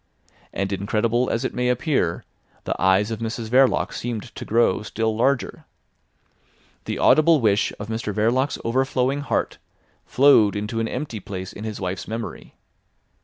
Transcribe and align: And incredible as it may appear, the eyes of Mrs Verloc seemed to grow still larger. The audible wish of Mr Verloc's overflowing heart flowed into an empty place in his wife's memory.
And 0.51 0.73
incredible 0.73 1.29
as 1.29 1.45
it 1.45 1.53
may 1.53 1.69
appear, 1.69 2.23
the 2.63 2.73
eyes 2.81 3.11
of 3.11 3.19
Mrs 3.19 3.49
Verloc 3.49 3.93
seemed 3.93 4.33
to 4.33 4.43
grow 4.43 4.81
still 4.81 5.15
larger. 5.15 5.65
The 6.85 6.97
audible 6.97 7.39
wish 7.39 7.71
of 7.79 7.87
Mr 7.87 8.11
Verloc's 8.11 8.57
overflowing 8.65 9.21
heart 9.21 9.59
flowed 10.07 10.55
into 10.55 10.79
an 10.79 10.87
empty 10.87 11.19
place 11.19 11.53
in 11.53 11.65
his 11.65 11.79
wife's 11.79 12.07
memory. 12.07 12.55